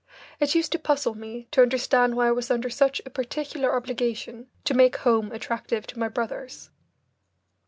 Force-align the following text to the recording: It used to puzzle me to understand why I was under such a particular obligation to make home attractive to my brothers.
It 0.39 0.55
used 0.55 0.71
to 0.71 0.79
puzzle 0.79 1.13
me 1.13 1.47
to 1.51 1.61
understand 1.61 2.15
why 2.17 2.25
I 2.27 2.31
was 2.31 2.49
under 2.49 2.71
such 2.71 3.03
a 3.05 3.11
particular 3.11 3.75
obligation 3.75 4.47
to 4.63 4.73
make 4.73 4.95
home 4.97 5.31
attractive 5.31 5.85
to 5.85 5.99
my 5.99 6.07
brothers. 6.09 6.71